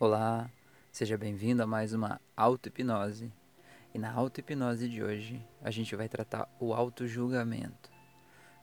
Olá, 0.00 0.48
seja 0.92 1.18
bem-vindo 1.18 1.60
a 1.60 1.66
mais 1.66 1.92
uma 1.92 2.20
auto-hipnose. 2.36 3.32
E 3.92 3.98
na 3.98 4.12
auto-hipnose 4.12 4.88
de 4.88 5.02
hoje, 5.02 5.44
a 5.60 5.72
gente 5.72 5.96
vai 5.96 6.08
tratar 6.08 6.48
o 6.60 6.72
auto-julgamento. 6.72 7.90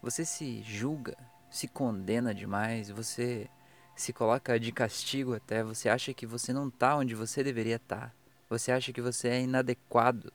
Você 0.02 0.24
se 0.24 0.62
julga, 0.64 1.14
se 1.52 1.68
condena 1.68 2.34
demais, 2.34 2.90
você 2.90 3.50
se 3.98 4.14
coloca 4.14 4.58
de 4.58 4.72
castigo 4.72 5.36
até, 5.36 5.62
você 5.62 5.90
acha 5.90 6.14
que 6.14 6.26
você 6.26 6.54
não 6.54 6.70
está 6.70 6.96
onde 6.96 7.14
você 7.14 7.44
deveria 7.44 7.76
estar. 7.76 8.12
Tá. 8.12 8.14
Você 8.50 8.72
acha 8.72 8.94
que 8.94 9.02
você 9.02 9.28
é 9.28 9.42
inadequado. 9.42 10.32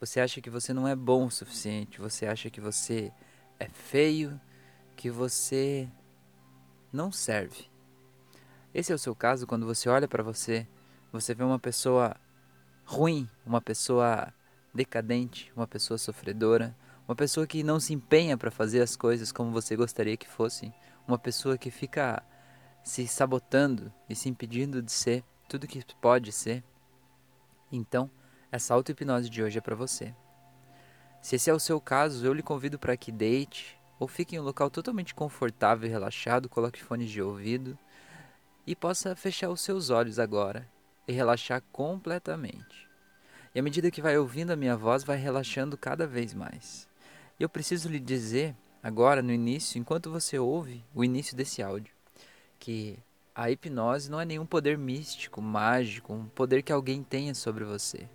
Você 0.00 0.18
acha 0.18 0.40
que 0.40 0.48
você 0.48 0.72
não 0.72 0.88
é 0.88 0.96
bom 0.96 1.26
o 1.26 1.30
suficiente. 1.30 2.00
Você 2.00 2.26
acha 2.26 2.48
que 2.48 2.58
você 2.58 3.12
é 3.60 3.68
feio, 3.68 4.40
que 4.96 5.10
você 5.10 5.86
não 6.90 7.12
serve. 7.12 7.68
Esse 8.78 8.92
é 8.92 8.94
o 8.94 8.98
seu 8.98 9.12
caso 9.12 9.44
quando 9.44 9.66
você 9.66 9.88
olha 9.88 10.06
para 10.06 10.22
você, 10.22 10.64
você 11.10 11.34
vê 11.34 11.42
uma 11.42 11.58
pessoa 11.58 12.14
ruim, 12.84 13.28
uma 13.44 13.60
pessoa 13.60 14.32
decadente, 14.72 15.52
uma 15.56 15.66
pessoa 15.66 15.98
sofredora, 15.98 16.76
uma 17.08 17.16
pessoa 17.16 17.44
que 17.44 17.64
não 17.64 17.80
se 17.80 17.92
empenha 17.92 18.38
para 18.38 18.52
fazer 18.52 18.80
as 18.80 18.94
coisas 18.94 19.32
como 19.32 19.50
você 19.50 19.74
gostaria 19.74 20.16
que 20.16 20.28
fossem, 20.28 20.72
uma 21.08 21.18
pessoa 21.18 21.58
que 21.58 21.72
fica 21.72 22.22
se 22.84 23.08
sabotando 23.08 23.92
e 24.08 24.14
se 24.14 24.28
impedindo 24.28 24.80
de 24.80 24.92
ser 24.92 25.24
tudo 25.48 25.66
que 25.66 25.84
pode 26.00 26.30
ser. 26.30 26.62
Então, 27.72 28.08
essa 28.52 28.74
auto-hipnose 28.74 29.28
de 29.28 29.42
hoje 29.42 29.58
é 29.58 29.60
para 29.60 29.74
você. 29.74 30.14
Se 31.20 31.34
esse 31.34 31.50
é 31.50 31.52
o 31.52 31.58
seu 31.58 31.80
caso, 31.80 32.24
eu 32.24 32.32
lhe 32.32 32.44
convido 32.44 32.78
para 32.78 32.96
que 32.96 33.10
deite 33.10 33.76
ou 33.98 34.06
fique 34.06 34.36
em 34.36 34.38
um 34.38 34.44
local 34.44 34.70
totalmente 34.70 35.16
confortável 35.16 35.88
e 35.88 35.90
relaxado, 35.90 36.48
coloque 36.48 36.80
fones 36.80 37.10
de 37.10 37.20
ouvido 37.20 37.76
e 38.68 38.76
possa 38.76 39.16
fechar 39.16 39.48
os 39.48 39.62
seus 39.62 39.88
olhos 39.88 40.18
agora 40.18 40.68
e 41.08 41.12
relaxar 41.12 41.62
completamente. 41.72 42.86
E 43.54 43.58
à 43.58 43.62
medida 43.62 43.90
que 43.90 44.02
vai 44.02 44.18
ouvindo 44.18 44.50
a 44.50 44.56
minha 44.56 44.76
voz, 44.76 45.02
vai 45.02 45.16
relaxando 45.16 45.78
cada 45.78 46.06
vez 46.06 46.34
mais. 46.34 46.86
E 47.40 47.42
eu 47.42 47.48
preciso 47.48 47.88
lhe 47.88 47.98
dizer, 47.98 48.54
agora 48.82 49.22
no 49.22 49.32
início, 49.32 49.78
enquanto 49.78 50.10
você 50.10 50.38
ouve 50.38 50.84
o 50.94 51.02
início 51.02 51.34
desse 51.34 51.62
áudio, 51.62 51.94
que 52.58 52.98
a 53.34 53.50
hipnose 53.50 54.10
não 54.10 54.20
é 54.20 54.26
nenhum 54.26 54.44
poder 54.44 54.76
místico, 54.76 55.40
mágico, 55.40 56.12
um 56.12 56.26
poder 56.26 56.62
que 56.62 56.70
alguém 56.70 57.02
tenha 57.02 57.34
sobre 57.34 57.64
você. 57.64 58.06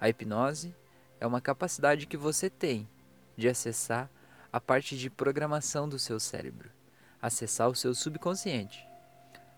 A 0.00 0.08
hipnose 0.08 0.72
é 1.18 1.26
uma 1.26 1.40
capacidade 1.40 2.06
que 2.06 2.16
você 2.16 2.48
tem 2.48 2.88
de 3.36 3.48
acessar 3.48 4.08
a 4.52 4.60
parte 4.60 4.96
de 4.96 5.10
programação 5.10 5.88
do 5.88 5.98
seu 5.98 6.20
cérebro, 6.20 6.70
acessar 7.20 7.68
o 7.68 7.74
seu 7.74 7.96
subconsciente 7.96 8.87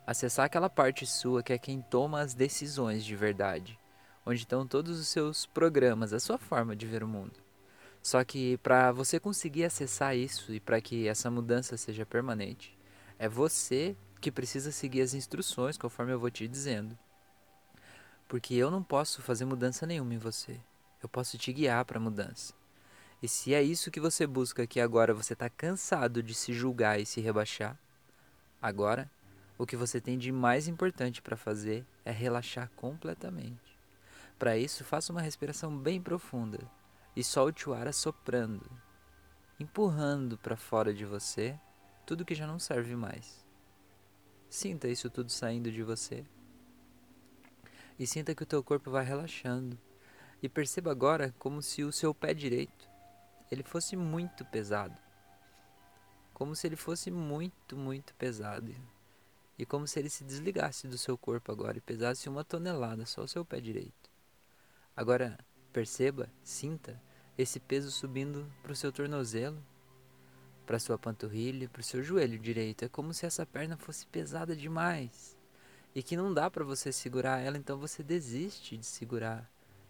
acessar 0.06 0.46
aquela 0.46 0.70
parte 0.70 1.06
sua 1.06 1.42
que 1.42 1.52
é 1.52 1.58
quem 1.58 1.80
toma 1.80 2.20
as 2.20 2.34
decisões 2.34 3.04
de 3.04 3.14
verdade, 3.14 3.78
onde 4.24 4.40
estão 4.40 4.66
todos 4.66 4.98
os 4.98 5.08
seus 5.08 5.46
programas, 5.46 6.12
a 6.12 6.20
sua 6.20 6.38
forma 6.38 6.74
de 6.74 6.86
ver 6.86 7.02
o 7.02 7.08
mundo. 7.08 7.40
Só 8.02 8.24
que 8.24 8.56
para 8.58 8.92
você 8.92 9.20
conseguir 9.20 9.64
acessar 9.64 10.16
isso 10.16 10.52
e 10.52 10.60
para 10.60 10.80
que 10.80 11.06
essa 11.06 11.30
mudança 11.30 11.76
seja 11.76 12.06
permanente, 12.06 12.76
é 13.18 13.28
você 13.28 13.94
que 14.20 14.32
precisa 14.32 14.72
seguir 14.72 15.02
as 15.02 15.14
instruções 15.14 15.76
conforme 15.76 16.12
eu 16.12 16.18
vou 16.18 16.30
te 16.30 16.48
dizendo. 16.48 16.98
Porque 18.28 18.54
eu 18.54 18.70
não 18.70 18.82
posso 18.82 19.20
fazer 19.22 19.44
mudança 19.44 19.86
nenhuma 19.86 20.14
em 20.14 20.18
você. 20.18 20.60
Eu 21.02 21.08
posso 21.08 21.36
te 21.36 21.52
guiar 21.52 21.84
para 21.84 21.98
a 21.98 22.02
mudança. 22.02 22.54
E 23.22 23.28
se 23.28 23.52
é 23.52 23.62
isso 23.62 23.90
que 23.90 24.00
você 24.00 24.26
busca 24.26 24.66
que 24.66 24.80
agora 24.80 25.12
você 25.12 25.34
está 25.34 25.48
cansado 25.50 26.22
de 26.22 26.34
se 26.34 26.52
julgar 26.54 26.98
e 26.98 27.04
se 27.04 27.20
rebaixar, 27.20 27.76
agora 28.62 29.10
o 29.60 29.66
que 29.66 29.76
você 29.76 30.00
tem 30.00 30.16
de 30.16 30.32
mais 30.32 30.66
importante 30.66 31.20
para 31.20 31.36
fazer 31.36 31.86
é 32.02 32.10
relaxar 32.10 32.70
completamente. 32.76 33.78
Para 34.38 34.56
isso, 34.56 34.82
faça 34.82 35.12
uma 35.12 35.20
respiração 35.20 35.76
bem 35.76 36.00
profunda 36.00 36.58
e 37.14 37.22
solte 37.22 37.68
o 37.68 37.74
ar 37.74 37.86
assoprando, 37.86 38.64
empurrando 39.58 40.38
para 40.38 40.56
fora 40.56 40.94
de 40.94 41.04
você 41.04 41.60
tudo 42.06 42.24
que 42.24 42.34
já 42.34 42.46
não 42.46 42.58
serve 42.58 42.96
mais. 42.96 43.44
Sinta 44.48 44.88
isso 44.88 45.10
tudo 45.10 45.30
saindo 45.30 45.70
de 45.70 45.82
você. 45.82 46.24
E 47.98 48.06
sinta 48.06 48.34
que 48.34 48.42
o 48.42 48.46
teu 48.46 48.64
corpo 48.64 48.90
vai 48.90 49.04
relaxando. 49.04 49.78
E 50.42 50.48
perceba 50.48 50.90
agora 50.90 51.34
como 51.38 51.60
se 51.60 51.84
o 51.84 51.92
seu 51.92 52.14
pé 52.14 52.32
direito 52.32 52.88
ele 53.50 53.62
fosse 53.62 53.94
muito 53.94 54.42
pesado. 54.46 54.96
Como 56.32 56.56
se 56.56 56.66
ele 56.66 56.76
fosse 56.76 57.10
muito, 57.10 57.76
muito 57.76 58.14
pesado 58.14 58.74
e 59.60 59.66
como 59.66 59.86
se 59.86 59.98
ele 59.98 60.08
se 60.08 60.24
desligasse 60.24 60.88
do 60.88 60.96
seu 60.96 61.18
corpo 61.18 61.52
agora 61.52 61.76
e 61.76 61.82
pesasse 61.82 62.30
uma 62.30 62.42
tonelada, 62.42 63.04
só 63.04 63.20
o 63.20 63.28
seu 63.28 63.44
pé 63.44 63.60
direito. 63.60 64.10
Agora, 64.96 65.38
perceba, 65.70 66.30
sinta 66.42 66.98
esse 67.36 67.60
peso 67.60 67.90
subindo 67.90 68.50
para 68.62 68.72
o 68.72 68.76
seu 68.76 68.90
tornozelo, 68.90 69.62
para 70.64 70.78
sua 70.78 70.98
panturrilha, 70.98 71.68
para 71.68 71.80
o 71.80 71.84
seu 71.84 72.02
joelho 72.02 72.38
direito. 72.38 72.86
É 72.86 72.88
como 72.88 73.12
se 73.12 73.26
essa 73.26 73.44
perna 73.44 73.76
fosse 73.76 74.06
pesada 74.06 74.56
demais 74.56 75.36
e 75.94 76.02
que 76.02 76.16
não 76.16 76.32
dá 76.32 76.50
para 76.50 76.64
você 76.64 76.90
segurar 76.90 77.40
ela, 77.40 77.58
então 77.58 77.76
você 77.76 78.02
desiste 78.02 78.78
de 78.78 78.86
segurar 78.86 79.46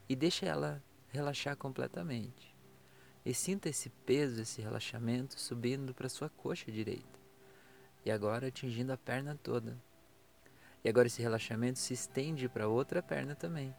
e 0.09 0.16
deixa 0.16 0.47
ela 0.47 0.82
relaxar 1.12 1.56
completamente. 1.56 2.56
E 3.25 3.32
sinta 3.32 3.69
esse 3.69 3.88
peso, 4.04 4.42
esse 4.42 4.60
relaxamento 4.60 5.38
subindo 5.38 5.94
para 5.94 6.09
sua 6.09 6.28
coxa 6.28 6.72
direita 6.72 7.19
e 8.05 8.11
agora 8.11 8.49
atingindo 8.49 8.93
a 8.93 8.97
perna 8.97 9.38
toda. 9.43 9.77
E 10.83 10.88
agora 10.88 11.06
esse 11.06 11.21
relaxamento 11.21 11.78
se 11.78 11.93
estende 11.93 12.49
para 12.49 12.69
outra 12.69 13.03
perna 13.03 13.34
também. 13.34 13.75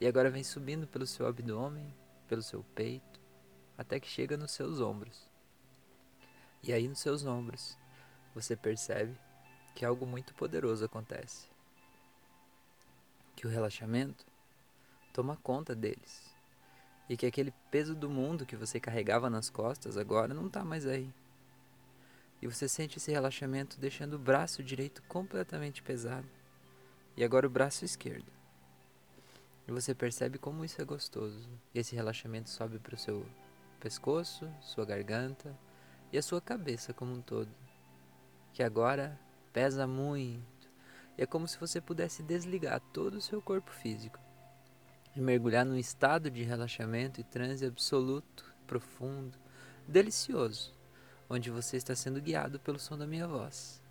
E 0.00 0.06
agora 0.06 0.30
vem 0.30 0.42
subindo 0.42 0.86
pelo 0.86 1.06
seu 1.06 1.26
abdômen, 1.26 1.94
pelo 2.28 2.42
seu 2.42 2.62
peito, 2.74 3.20
até 3.76 4.00
que 4.00 4.08
chega 4.08 4.36
nos 4.36 4.52
seus 4.52 4.80
ombros. 4.80 5.28
E 6.62 6.72
aí 6.72 6.88
nos 6.88 7.00
seus 7.00 7.24
ombros, 7.24 7.76
você 8.34 8.56
percebe 8.56 9.16
que 9.74 9.84
algo 9.84 10.06
muito 10.06 10.34
poderoso 10.34 10.84
acontece. 10.84 11.48
Que 13.36 13.46
o 13.46 13.50
relaxamento 13.50 14.26
toma 15.12 15.36
conta 15.36 15.74
deles. 15.74 16.34
E 17.08 17.16
que 17.16 17.26
aquele 17.26 17.52
peso 17.70 17.94
do 17.94 18.08
mundo 18.08 18.46
que 18.46 18.56
você 18.56 18.80
carregava 18.80 19.30
nas 19.30 19.48
costas 19.48 19.96
agora 19.96 20.34
não 20.34 20.46
está 20.46 20.64
mais 20.64 20.86
aí. 20.86 21.12
E 22.40 22.46
você 22.46 22.68
sente 22.68 22.98
esse 22.98 23.10
relaxamento 23.10 23.80
deixando 23.80 24.14
o 24.14 24.18
braço 24.18 24.62
direito 24.62 25.02
completamente 25.04 25.82
pesado. 25.82 26.28
E 27.16 27.24
agora 27.24 27.46
o 27.46 27.50
braço 27.50 27.84
esquerdo. 27.84 28.30
E 29.66 29.72
você 29.72 29.94
percebe 29.94 30.38
como 30.38 30.64
isso 30.64 30.80
é 30.80 30.84
gostoso. 30.84 31.48
Esse 31.74 31.96
relaxamento 31.96 32.48
sobe 32.48 32.78
para 32.78 32.94
o 32.94 32.98
seu 32.98 33.26
pescoço, 33.80 34.48
sua 34.60 34.84
garganta 34.84 35.54
e 36.12 36.18
a 36.18 36.22
sua 36.22 36.40
cabeça 36.40 36.94
como 36.94 37.12
um 37.12 37.20
todo. 37.20 37.50
Que 38.52 38.62
agora 38.62 39.18
pesa 39.52 39.86
muito. 39.86 40.68
E 41.18 41.22
é 41.22 41.26
como 41.26 41.48
se 41.48 41.58
você 41.58 41.80
pudesse 41.80 42.22
desligar 42.22 42.80
todo 42.92 43.14
o 43.14 43.20
seu 43.20 43.42
corpo 43.42 43.72
físico 43.72 44.20
e 45.16 45.20
mergulhar 45.20 45.66
num 45.66 45.76
estado 45.76 46.30
de 46.30 46.44
relaxamento 46.44 47.20
e 47.20 47.24
transe 47.24 47.66
absoluto, 47.66 48.54
profundo, 48.64 49.36
delicioso 49.88 50.77
onde 51.28 51.50
você 51.50 51.76
está 51.76 51.94
sendo 51.94 52.20
guiado 52.20 52.58
pelo 52.58 52.78
som 52.78 52.96
da 52.96 53.06
minha 53.06 53.26
voz. 53.26 53.82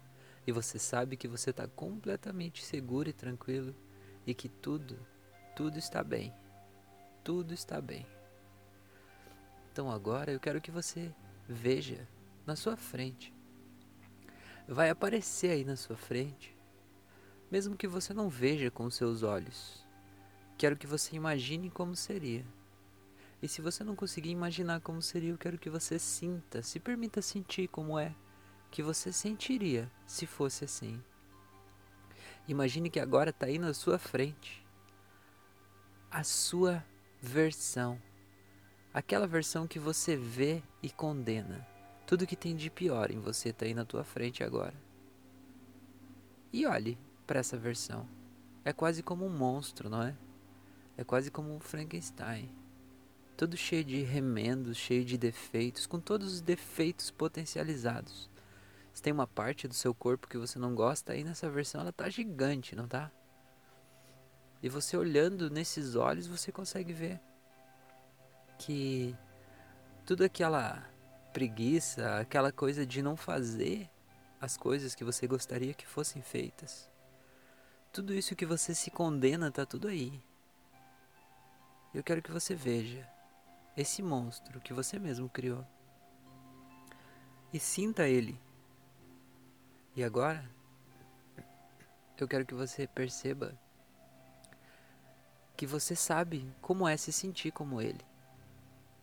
E 0.45 0.51
você 0.51 0.79
sabe 0.79 1.17
que 1.17 1.27
você 1.27 1.49
está 1.49 1.67
completamente 1.67 2.63
seguro 2.63 3.09
e 3.09 3.13
tranquilo 3.13 3.75
e 4.25 4.33
que 4.33 4.47
tudo, 4.47 4.97
tudo 5.55 5.77
está 5.77 6.03
bem. 6.03 6.33
Tudo 7.23 7.53
está 7.53 7.81
bem. 7.81 8.05
Então 9.71 9.91
agora 9.91 10.31
eu 10.31 10.39
quero 10.39 10.61
que 10.61 10.71
você 10.71 11.13
veja 11.47 12.07
na 12.45 12.55
sua 12.55 12.75
frente. 12.75 13.33
Vai 14.67 14.89
aparecer 14.89 15.51
aí 15.51 15.63
na 15.63 15.75
sua 15.75 15.95
frente, 15.95 16.57
mesmo 17.49 17.77
que 17.77 17.87
você 17.87 18.13
não 18.13 18.27
veja 18.29 18.71
com 18.71 18.89
seus 18.89 19.23
olhos. 19.23 19.85
Quero 20.57 20.75
que 20.75 20.87
você 20.87 21.15
imagine 21.15 21.69
como 21.69 21.95
seria. 21.95 22.43
E 23.41 23.47
se 23.47 23.61
você 23.61 23.83
não 23.83 23.95
conseguir 23.95 24.29
imaginar 24.29 24.81
como 24.81 25.01
seria, 25.01 25.29
eu 25.29 25.37
quero 25.37 25.59
que 25.59 25.69
você 25.69 25.99
sinta, 25.99 26.61
se 26.63 26.79
permita 26.79 27.21
sentir 27.21 27.67
como 27.67 27.97
é 27.97 28.15
que 28.71 28.81
você 28.81 29.11
sentiria 29.11 29.91
se 30.05 30.25
fosse 30.25 30.65
assim. 30.65 31.01
Imagine 32.47 32.89
que 32.89 32.99
agora 32.99 33.29
está 33.29 33.45
aí 33.45 33.59
na 33.59 33.73
sua 33.73 33.99
frente 33.99 34.65
a 36.09 36.23
sua 36.23 36.83
versão, 37.21 38.01
aquela 38.93 39.27
versão 39.27 39.67
que 39.67 39.77
você 39.77 40.15
vê 40.15 40.63
e 40.81 40.89
condena. 40.89 41.67
Tudo 42.05 42.25
que 42.25 42.35
tem 42.35 42.55
de 42.55 42.69
pior 42.69 43.11
em 43.11 43.19
você 43.19 43.49
está 43.49 43.65
aí 43.65 43.73
na 43.73 43.83
tua 43.83 44.03
frente 44.03 44.43
agora. 44.43 44.73
E 46.51 46.65
olhe 46.65 46.97
para 47.25 47.39
essa 47.39 47.57
versão. 47.57 48.07
É 48.63 48.71
quase 48.71 49.03
como 49.03 49.25
um 49.25 49.29
monstro, 49.29 49.89
não 49.89 50.01
é? 50.01 50.15
É 50.95 51.03
quase 51.03 51.29
como 51.29 51.53
um 51.53 51.59
Frankenstein 51.59 52.49
todo 53.37 53.55
cheio 53.55 53.83
de 53.83 54.01
remendos, 54.01 54.75
cheio 54.75 55.05
de 55.05 55.15
defeitos, 55.15 55.85
com 55.85 55.99
todos 55.99 56.33
os 56.33 56.41
defeitos 56.41 57.11
potencializados. 57.11 58.27
Se 58.91 59.01
tem 59.01 59.13
uma 59.13 59.27
parte 59.27 59.67
do 59.67 59.75
seu 59.75 59.93
corpo 59.93 60.27
que 60.27 60.39
você 60.39 60.57
não 60.57 60.73
gosta, 60.73 61.13
aí 61.13 61.23
nessa 61.23 61.47
versão 61.47 61.81
ela 61.81 61.93
tá 61.93 62.09
gigante, 62.09 62.75
não 62.75 62.87
tá? 62.87 63.11
E 64.61 64.67
você 64.67 64.97
olhando 64.97 65.51
nesses 65.51 65.95
olhos, 65.95 66.25
você 66.25 66.51
consegue 66.51 66.91
ver 66.91 67.21
que 68.57 69.15
tudo 70.03 70.23
aquela 70.23 70.83
preguiça, 71.31 72.17
aquela 72.17 72.51
coisa 72.51 72.87
de 72.87 73.03
não 73.03 73.15
fazer 73.15 73.87
as 74.41 74.57
coisas 74.57 74.95
que 74.95 75.03
você 75.03 75.27
gostaria 75.27 75.75
que 75.75 75.85
fossem 75.85 76.23
feitas, 76.23 76.89
tudo 77.93 78.15
isso 78.15 78.35
que 78.35 78.47
você 78.47 78.73
se 78.73 78.89
condena 78.89 79.51
tá 79.51 79.63
tudo 79.63 79.87
aí. 79.87 80.19
Eu 81.93 82.03
quero 82.03 82.21
que 82.21 82.31
você 82.31 82.55
veja 82.55 83.07
esse 83.77 84.01
monstro 84.01 84.59
que 84.59 84.73
você 84.73 84.97
mesmo 84.97 85.29
criou. 85.29 85.63
E 87.53 87.59
sinta 87.59 88.07
ele. 88.07 88.37
E 89.95 90.03
agora, 90.03 90.43
eu 92.17 92.27
quero 92.27 92.45
que 92.45 92.55
você 92.55 92.87
perceba 92.87 93.57
que 95.55 95.65
você 95.65 95.95
sabe 95.95 96.51
como 96.61 96.87
é 96.87 96.97
se 96.97 97.11
sentir 97.11 97.51
como 97.51 97.79
ele. 97.79 98.03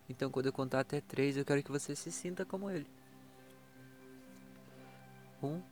Então, 0.09 0.31
quando 0.31 0.47
eu 0.47 0.53
contar 0.53 0.81
até 0.81 1.01
três, 1.01 1.37
eu 1.37 1.45
quero 1.45 1.63
que 1.63 1.71
você 1.71 1.95
se 1.97 2.11
sinta 2.13 2.45
como 2.45 2.69
ele. 2.69 2.87
Um, 5.43 5.63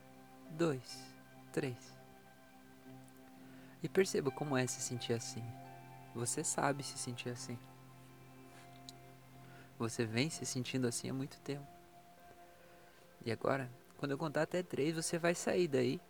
dois, 0.50 1.04
três. 1.52 1.76
E 3.82 3.88
perceba 3.88 4.30
como 4.30 4.56
é 4.56 4.66
se 4.66 4.80
sentir 4.80 5.12
assim. 5.12 5.44
Você 6.14 6.44
sabe 6.44 6.82
se 6.82 6.96
sentir 6.96 7.30
assim. 7.30 7.58
Você 9.82 10.04
vem 10.04 10.30
se 10.30 10.46
sentindo 10.46 10.86
assim 10.86 11.10
há 11.10 11.12
muito 11.12 11.40
tempo. 11.40 11.66
E 13.24 13.32
agora, 13.32 13.68
quando 13.96 14.12
eu 14.12 14.18
contar 14.18 14.42
até 14.42 14.62
três, 14.62 14.94
você 14.94 15.18
vai 15.18 15.34
sair 15.34 15.66
daí, 15.66 16.00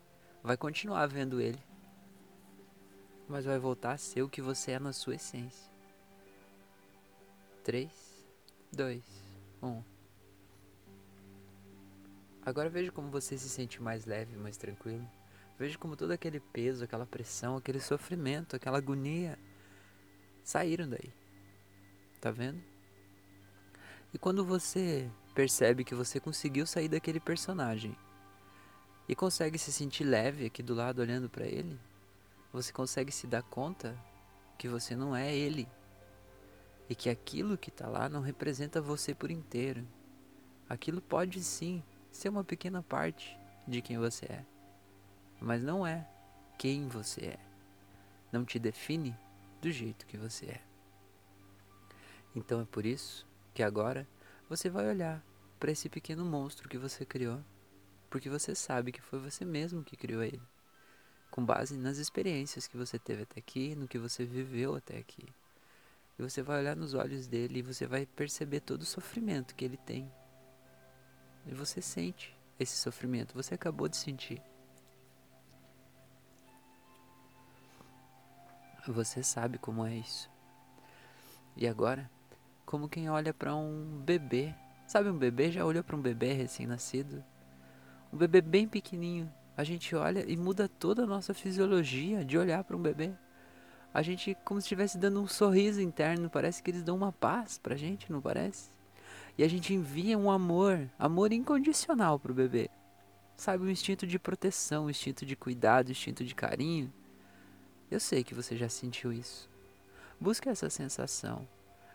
vai 0.43 0.59
continuar 0.59 1.07
vendo 1.07 1.41
ele, 1.41 1.59
mas 3.27 3.47
vai 3.47 3.59
voltar 3.59 3.93
a 3.93 3.97
ser 3.97 4.21
o 4.21 4.29
que 4.29 4.43
você 4.43 4.73
é 4.73 4.79
na 4.79 4.93
sua 4.93 5.15
essência. 5.15 5.73
3, 7.65 7.91
2, 8.71 9.03
1. 9.63 9.83
Agora 12.45 12.69
veja 12.69 12.93
como 12.93 13.11
você 13.11 13.39
se 13.39 13.49
sente 13.49 13.81
mais 13.81 14.05
leve, 14.05 14.37
mais 14.37 14.59
tranquilo. 14.59 15.09
Veja 15.59 15.79
como 15.79 15.97
todo 15.97 16.11
aquele 16.11 16.41
peso, 16.41 16.85
aquela 16.85 17.07
pressão, 17.07 17.57
aquele 17.57 17.81
sofrimento, 17.81 18.55
aquela 18.55 18.77
agonia 18.77 19.39
saíram 20.45 20.91
daí. 20.91 21.11
Tá 22.21 22.31
vendo? 22.31 22.72
E 24.13 24.19
quando 24.19 24.45
você 24.45 25.11
percebe 25.35 25.85
que 25.85 25.95
você 25.95 26.21
conseguiu 26.21 26.67
sair 26.67 26.89
daquele 26.89 27.19
personagem 27.19 27.97
e 29.09 29.15
consegue 29.15 29.59
se 29.59 29.73
sentir 29.73 30.05
leve 30.05 30.47
aqui 30.47 30.63
do 30.63 30.75
lado 30.75 31.01
olhando 31.01 31.31
para 31.31 31.47
ele, 31.47 31.81
você 32.53 32.71
consegue 32.73 33.11
se 33.11 33.27
dar 33.27 33.43
conta 33.43 33.99
que 34.59 34.69
você 34.69 34.95
não 34.95 35.17
é 35.17 35.35
ele 35.35 35.67
e 36.91 36.95
que 36.95 37.09
aquilo 37.09 37.57
que 37.57 37.71
está 37.71 37.89
lá 37.89 38.07
não 38.07 38.21
representa 38.21 38.83
você 38.83 39.15
por 39.15 39.31
inteiro. 39.31 39.87
Aquilo 40.69 41.01
pode 41.01 41.43
sim 41.43 41.83
ser 42.11 42.29
uma 42.29 42.45
pequena 42.45 42.83
parte 42.83 43.35
de 43.67 43.81
quem 43.81 43.97
você 43.97 44.27
é, 44.27 44.45
mas 45.41 45.65
não 45.65 45.87
é 45.87 46.07
quem 46.59 46.87
você 46.87 47.27
é. 47.27 47.39
Não 48.31 48.45
te 48.45 48.59
define 48.59 49.17
do 49.61 49.71
jeito 49.71 50.05
que 50.05 50.19
você 50.19 50.47
é. 50.47 50.61
Então 52.35 52.61
é 52.61 52.65
por 52.67 52.85
isso 52.85 53.27
que 53.55 53.63
agora 53.63 54.07
você 54.49 54.69
vai 54.69 54.89
olhar 54.89 55.25
para 55.59 55.71
esse 55.71 55.89
pequeno 55.89 56.25
monstro 56.25 56.69
que 56.69 56.79
você 56.79 57.05
criou, 57.05 57.41
porque 58.11 58.29
você 58.29 58.55
sabe 58.55 58.93
que 58.93 59.01
foi 59.01 59.19
você 59.19 59.45
mesmo 59.45 59.85
que 59.85 59.97
criou 59.97 60.23
ele 60.23 60.43
com 61.33 61.43
base 61.43 61.79
nas 61.79 61.97
experiências 61.97 62.67
que 62.67 62.77
você 62.77 62.99
teve 62.99 63.23
até 63.23 63.41
aqui, 63.41 63.75
no 63.75 63.89
que 63.89 63.99
você 63.99 64.23
viveu 64.23 64.77
até 64.77 64.99
aqui. 64.99 65.27
E 66.19 66.23
você 66.23 66.43
vai 66.43 66.61
olhar 66.61 66.77
nos 66.77 66.93
olhos 66.93 67.27
dele 67.27 67.61
e 67.61 67.63
você 67.63 67.87
vai 67.87 68.05
perceber 68.05 68.61
todo 68.61 68.83
o 68.83 68.87
sofrimento 68.87 69.55
que 69.55 69.65
ele 69.65 69.79
tem. 69.79 70.13
E 71.47 71.55
você 71.55 71.81
sente 71.81 72.37
esse 72.61 72.77
sofrimento, 72.77 73.35
você 73.35 73.55
acabou 73.55 73.89
de 73.89 73.97
sentir. 73.97 74.43
Você 78.87 79.23
sabe 79.23 79.57
como 79.57 79.87
é 79.87 79.95
isso. 79.95 80.31
E 81.57 81.67
agora, 81.67 82.11
como 82.73 82.89
quem 82.89 83.11
olha 83.11 83.35
para 83.35 83.55
um 83.55 84.01
bebê. 84.03 84.55
Sabe 84.87 85.11
um 85.11 85.19
bebê 85.19 85.53
já 85.53 85.63
olhou 85.63 85.85
para 85.85 85.95
um 85.95 86.01
bebê 86.01 86.33
recém-nascido? 86.33 87.23
Um 88.11 88.17
bebê 88.17 88.41
bem 88.41 88.67
pequenininho, 88.67 89.31
a 89.55 89.63
gente 89.63 89.95
olha 89.95 90.25
e 90.27 90.39
muda 90.39 90.67
toda 90.67 91.03
a 91.03 91.07
nossa 91.07 91.35
fisiologia 91.35 92.25
de 92.25 92.39
olhar 92.39 92.65
para 92.65 92.75
um 92.75 92.81
bebê. 92.81 93.13
A 93.93 94.01
gente, 94.01 94.35
como 94.43 94.59
se 94.59 94.65
estivesse 94.65 94.97
dando 94.97 95.21
um 95.21 95.27
sorriso 95.27 95.83
interno, 95.83 96.31
parece 96.31 96.63
que 96.63 96.71
eles 96.71 96.83
dão 96.83 96.97
uma 96.97 97.13
paz 97.13 97.59
pra 97.59 97.77
gente, 97.77 98.11
não 98.11 98.23
parece? 98.23 98.71
E 99.37 99.45
a 99.45 99.49
gente 99.49 99.75
envia 99.75 100.17
um 100.17 100.31
amor, 100.31 100.89
amor 100.99 101.31
incondicional 101.31 102.19
pro 102.19 102.33
bebê. 102.33 102.71
Sabe, 103.37 103.67
um 103.67 103.71
instinto 103.71 104.07
de 104.07 104.19
proteção, 104.19 104.87
um 104.87 104.91
instinto 104.91 105.27
de 105.27 105.37
cuidado, 105.37 105.89
um 105.89 105.93
instinto 105.93 106.25
de 106.25 106.35
carinho. 106.35 106.91
Eu 107.91 108.01
sei 108.01 108.25
que 108.25 108.35
você 108.35 108.57
já 108.57 108.71
sentiu 108.71 109.13
isso. 109.13 109.51
Busque 110.19 110.49
essa 110.49 110.71
sensação. 110.71 111.47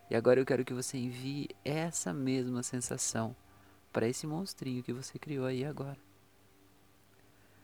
E 0.09 0.15
agora 0.15 0.39
eu 0.39 0.45
quero 0.45 0.63
que 0.63 0.73
você 0.73 0.97
envie 0.97 1.49
essa 1.65 2.13
mesma 2.13 2.63
sensação 2.63 3.35
para 3.91 4.07
esse 4.07 4.25
monstrinho 4.25 4.83
que 4.83 4.93
você 4.93 5.19
criou 5.19 5.45
aí 5.45 5.65
agora. 5.65 5.97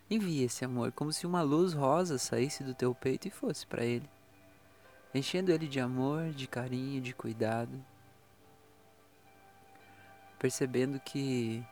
Envie 0.09 0.43
esse 0.43 0.65
amor 0.65 0.91
como 0.91 1.13
se 1.13 1.25
uma 1.25 1.41
luz 1.41 1.73
rosa 1.73 2.17
saísse 2.17 2.63
do 2.63 2.75
teu 2.75 2.93
peito 2.93 3.27
e 3.27 3.31
fosse 3.31 3.65
para 3.65 3.85
ele, 3.85 4.09
enchendo 5.13 5.51
ele 5.51 5.67
de 5.67 5.79
amor, 5.79 6.31
de 6.31 6.47
carinho, 6.47 7.01
de 7.01 7.13
cuidado, 7.13 7.83
percebendo 10.37 10.99
que 10.99 11.65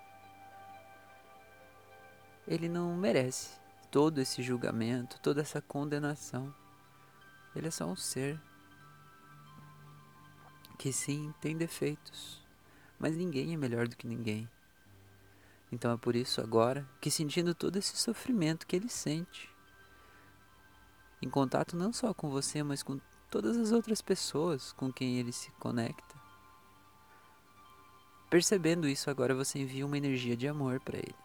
ele 2.47 2.69
não 2.69 2.95
merece 2.95 3.59
todo 3.91 4.19
esse 4.19 4.41
julgamento, 4.41 5.19
toda 5.19 5.41
essa 5.41 5.61
condenação. 5.61 6.53
Ele 7.53 7.67
é 7.67 7.71
só 7.71 7.85
um 7.85 7.95
ser 7.95 8.39
que 10.81 10.91
sim 10.91 11.31
tem 11.39 11.55
defeitos, 11.55 12.41
mas 12.97 13.15
ninguém 13.15 13.53
é 13.53 13.57
melhor 13.57 13.87
do 13.87 13.95
que 13.95 14.07
ninguém. 14.07 14.49
Então 15.71 15.93
é 15.93 15.97
por 15.97 16.15
isso 16.15 16.41
agora 16.41 16.89
que 16.99 17.11
sentindo 17.11 17.53
todo 17.53 17.77
esse 17.77 17.95
sofrimento 17.95 18.65
que 18.65 18.75
ele 18.75 18.89
sente, 18.89 19.47
em 21.21 21.29
contato 21.29 21.77
não 21.77 21.93
só 21.93 22.15
com 22.15 22.31
você, 22.31 22.63
mas 22.63 22.81
com 22.81 22.99
todas 23.29 23.57
as 23.57 23.71
outras 23.71 24.01
pessoas 24.01 24.73
com 24.73 24.91
quem 24.91 25.19
ele 25.19 25.31
se 25.31 25.51
conecta. 25.51 26.15
Percebendo 28.27 28.87
isso, 28.87 29.07
agora 29.07 29.35
você 29.35 29.59
envia 29.59 29.85
uma 29.85 29.99
energia 29.99 30.35
de 30.35 30.47
amor 30.47 30.79
para 30.79 30.97
ele. 30.97 31.15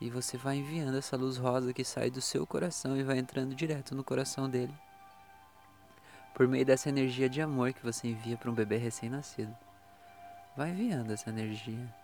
E 0.00 0.08
você 0.08 0.38
vai 0.38 0.56
enviando 0.56 0.96
essa 0.96 1.14
luz 1.14 1.36
rosa 1.36 1.74
que 1.74 1.84
sai 1.84 2.10
do 2.10 2.22
seu 2.22 2.46
coração 2.46 2.96
e 2.96 3.02
vai 3.02 3.18
entrando 3.18 3.54
direto 3.54 3.94
no 3.94 4.02
coração 4.02 4.48
dele. 4.48 4.74
Por 6.34 6.48
meio 6.48 6.66
dessa 6.66 6.88
energia 6.88 7.28
de 7.28 7.40
amor 7.40 7.72
que 7.72 7.82
você 7.82 8.08
envia 8.08 8.36
para 8.36 8.50
um 8.50 8.54
bebê 8.54 8.76
recém-nascido. 8.76 9.56
Vai 10.56 10.70
enviando 10.70 11.12
essa 11.12 11.30
energia 11.30 11.94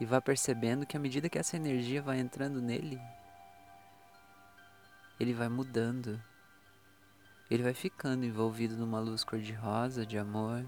e 0.00 0.06
vá 0.06 0.18
percebendo 0.18 0.86
que 0.86 0.96
à 0.96 1.00
medida 1.00 1.28
que 1.28 1.38
essa 1.38 1.56
energia 1.56 2.00
vai 2.00 2.18
entrando 2.18 2.60
nele, 2.60 2.98
ele 5.20 5.34
vai 5.34 5.48
mudando. 5.48 6.18
Ele 7.50 7.62
vai 7.62 7.74
ficando 7.74 8.24
envolvido 8.24 8.76
numa 8.76 8.98
luz 8.98 9.22
cor-de-rosa 9.22 10.04
de 10.04 10.18
amor. 10.18 10.66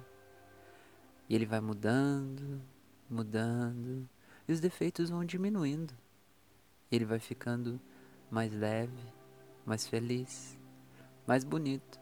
E 1.29 1.35
ele 1.35 1.47
vai 1.47 1.61
mudando, 1.61 2.61
mudando. 3.09 4.09
E 4.47 4.53
os 4.53 4.61
defeitos 4.61 5.11
vão 5.11 5.25
diminuindo. 5.25 5.95
Ele 6.91 7.05
vai 7.05 7.19
ficando 7.19 7.81
mais 8.31 8.53
leve, 8.53 9.03
mais 9.67 9.87
feliz, 9.87 10.59
mais 11.27 11.45
bonito. 11.45 11.98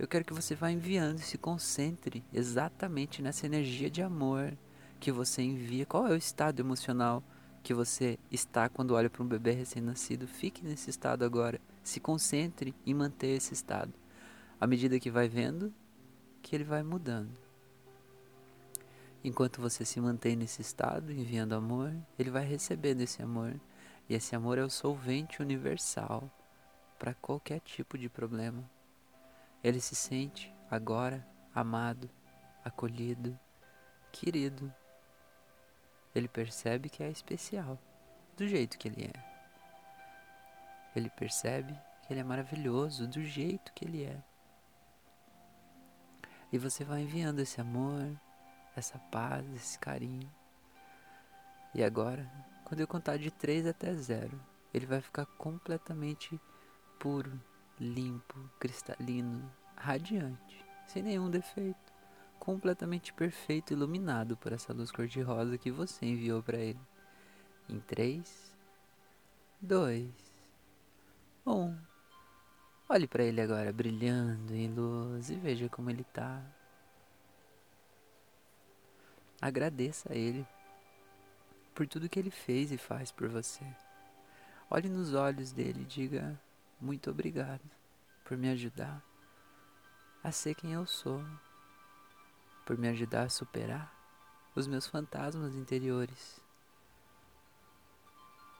Eu 0.00 0.08
quero 0.08 0.24
que 0.24 0.32
você 0.32 0.54
vá 0.54 0.70
enviando 0.70 1.18
e 1.18 1.22
se 1.22 1.36
concentre 1.36 2.24
exatamente 2.32 3.20
nessa 3.20 3.44
energia 3.44 3.90
de 3.90 4.00
amor 4.00 4.56
que 4.98 5.12
você 5.12 5.42
envia, 5.42 5.84
qual 5.84 6.06
é 6.06 6.12
o 6.12 6.16
estado 6.16 6.58
emocional 6.58 7.22
que 7.62 7.74
você 7.74 8.18
está 8.32 8.66
quando 8.70 8.94
olha 8.94 9.10
para 9.10 9.22
um 9.22 9.26
bebê 9.26 9.50
recém-nascido. 9.50 10.26
Fique 10.26 10.64
nesse 10.64 10.88
estado 10.88 11.22
agora. 11.22 11.60
Se 11.84 12.00
concentre 12.00 12.74
em 12.86 12.94
manter 12.94 13.36
esse 13.36 13.52
estado. 13.52 13.92
À 14.58 14.66
medida 14.66 14.98
que 14.98 15.10
vai 15.10 15.28
vendo, 15.28 15.70
que 16.40 16.56
ele 16.56 16.64
vai 16.64 16.82
mudando. 16.82 17.36
Enquanto 19.22 19.60
você 19.60 19.84
se 19.84 20.00
mantém 20.00 20.34
nesse 20.34 20.62
estado, 20.62 21.12
enviando 21.12 21.54
amor, 21.54 21.94
ele 22.18 22.30
vai 22.30 22.46
recebendo 22.46 23.02
esse 23.02 23.22
amor. 23.22 23.54
E 24.08 24.14
esse 24.14 24.34
amor 24.34 24.56
é 24.56 24.64
o 24.64 24.70
solvente 24.70 25.42
universal 25.42 26.24
para 26.98 27.12
qualquer 27.12 27.60
tipo 27.60 27.98
de 27.98 28.08
problema. 28.08 28.64
Ele 29.62 29.80
se 29.80 29.94
sente 29.94 30.54
agora 30.70 31.26
amado, 31.54 32.08
acolhido, 32.64 33.38
querido 34.12 34.72
ele 36.14 36.28
percebe 36.28 36.88
que 36.88 37.02
é 37.02 37.10
especial, 37.10 37.78
do 38.36 38.46
jeito 38.46 38.78
que 38.78 38.88
ele 38.88 39.04
é. 39.04 39.30
Ele 40.94 41.08
percebe 41.10 41.72
que 42.02 42.12
ele 42.12 42.20
é 42.20 42.24
maravilhoso 42.24 43.06
do 43.06 43.22
jeito 43.22 43.72
que 43.72 43.84
ele 43.84 44.04
é. 44.04 44.20
E 46.52 46.58
você 46.58 46.82
vai 46.82 47.02
enviando 47.02 47.38
esse 47.38 47.60
amor, 47.60 48.10
essa 48.74 48.98
paz, 48.98 49.48
esse 49.54 49.78
carinho. 49.78 50.28
E 51.72 51.84
agora, 51.84 52.28
quando 52.64 52.80
eu 52.80 52.88
contar 52.88 53.16
de 53.16 53.30
3 53.30 53.68
até 53.68 53.94
0, 53.94 54.40
ele 54.74 54.86
vai 54.86 55.00
ficar 55.00 55.26
completamente 55.26 56.40
puro, 56.98 57.40
limpo, 57.80 58.38
cristalino, 58.58 59.50
radiante, 59.74 60.64
sem 60.86 61.02
nenhum 61.02 61.30
defeito, 61.30 61.92
completamente 62.38 63.12
perfeito, 63.12 63.72
iluminado 63.72 64.36
por 64.36 64.52
essa 64.52 64.72
luz 64.72 64.90
cor-de-rosa 64.90 65.56
que 65.56 65.70
você 65.70 66.04
enviou 66.04 66.42
para 66.42 66.58
ele. 66.58 66.80
Em 67.68 67.80
3, 67.80 68.54
2, 69.62 70.10
1. 71.46 71.78
Olhe 72.88 73.06
para 73.06 73.22
ele 73.22 73.40
agora 73.40 73.72
brilhando 73.72 74.54
em 74.54 74.68
luz 74.68 75.30
e 75.30 75.36
veja 75.36 75.68
como 75.68 75.88
ele 75.90 76.02
está. 76.02 76.42
Agradeça 79.40 80.12
a 80.12 80.16
ele 80.16 80.46
por 81.74 81.86
tudo 81.86 82.08
que 82.08 82.18
ele 82.18 82.30
fez 82.30 82.72
e 82.72 82.76
faz 82.76 83.10
por 83.10 83.28
você. 83.28 83.64
Olhe 84.68 84.88
nos 84.88 85.14
olhos 85.14 85.52
dele 85.52 85.82
e 85.82 85.86
diga: 85.86 86.38
Muito 86.80 87.10
obrigado 87.10 87.60
por 88.24 88.38
me 88.38 88.48
ajudar 88.48 89.02
a 90.24 90.32
ser 90.32 90.54
quem 90.54 90.72
eu 90.72 90.86
sou, 90.86 91.22
por 92.64 92.78
me 92.78 92.88
ajudar 92.88 93.24
a 93.24 93.28
superar 93.28 93.92
os 94.54 94.66
meus 94.66 94.86
fantasmas 94.86 95.54
interiores. 95.54 96.40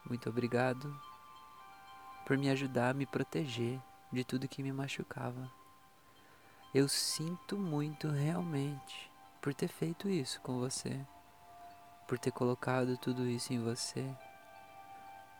Muito 0.04 0.28
obrigado 0.28 0.94
por 2.26 2.36
me 2.36 2.50
ajudar 2.50 2.90
a 2.90 2.94
me 2.94 3.06
proteger 3.06 3.80
de 4.12 4.22
tudo 4.22 4.48
que 4.48 4.62
me 4.62 4.72
machucava. 4.72 5.50
Eu 6.74 6.88
sinto 6.88 7.56
muito 7.56 8.08
realmente 8.08 9.10
por 9.40 9.54
ter 9.54 9.68
feito 9.68 10.10
isso 10.10 10.40
com 10.42 10.58
você, 10.58 11.04
por 12.06 12.18
ter 12.18 12.32
colocado 12.32 12.98
tudo 12.98 13.26
isso 13.26 13.52
em 13.52 13.62
você. 13.62 14.04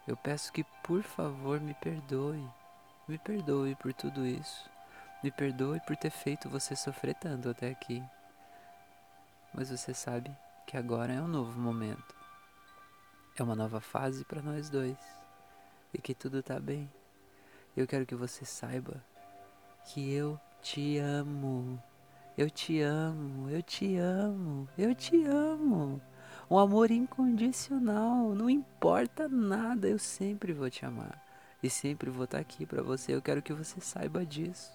Eu 0.09 0.17
peço 0.17 0.53
que 0.53 0.65
por 0.83 1.03
favor 1.03 1.61
me 1.61 1.75
perdoe, 1.75 2.43
me 3.11 3.19
perdoe 3.19 3.75
por 3.75 3.93
tudo 3.93 4.25
isso, 4.25 4.71
me 5.21 5.33
perdoe 5.33 5.81
por 5.81 5.97
ter 5.97 6.11
feito 6.11 6.49
você 6.49 6.77
sofrer 6.77 7.17
tanto 7.17 7.49
até 7.49 7.69
aqui. 7.69 8.01
Mas 9.53 9.69
você 9.69 9.93
sabe 9.93 10.31
que 10.65 10.77
agora 10.77 11.13
é 11.13 11.21
um 11.21 11.27
novo 11.27 11.59
momento, 11.59 12.15
é 13.37 13.43
uma 13.43 13.57
nova 13.57 13.81
fase 13.81 14.25
para 14.25 14.41
nós 14.41 14.71
dois 14.71 14.97
e 15.93 16.01
que 16.01 16.15
tudo 16.15 16.41
tá 16.41 16.61
bem. 16.61 16.89
Eu 17.77 17.85
quero 17.85 18.07
que 18.07 18.15
você 18.15 18.45
saiba 18.45 19.03
que 19.87 20.13
eu 20.13 20.39
te 20.63 20.99
amo. 20.99 21.83
Eu 22.39 22.49
te 22.49 22.81
amo, 22.81 23.51
eu 23.51 23.61
te 23.61 23.97
amo, 23.97 24.69
eu 24.79 24.95
te 24.95 25.25
amo. 25.25 26.01
Um 26.49 26.57
amor 26.57 26.93
incondicional, 26.93 28.37
não 28.37 28.49
importa 28.49 29.29
nada, 29.29 29.89
eu 29.89 29.99
sempre 29.99 30.53
vou 30.53 30.71
te 30.71 30.87
amar 30.87 31.30
e 31.63 31.69
sempre 31.71 32.11
vou 32.11 32.25
estar 32.25 32.39
aqui 32.39 32.65
para 32.65 32.83
você. 32.83 33.15
Eu 33.15 33.23
quero 33.23 33.43
que 33.43 33.53
você 33.53 33.81
saiba 33.81 34.25
disso. 34.25 34.73